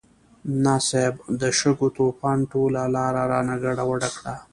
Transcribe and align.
نه 0.63 0.75
صيب، 0.89 1.15
د 1.41 1.43
شګو 1.59 1.87
طوفان 1.97 2.37
ټوله 2.51 2.81
لاره 2.95 3.23
رانه 3.31 3.55
ګډوډه 3.63 4.09
کړه. 4.17 4.35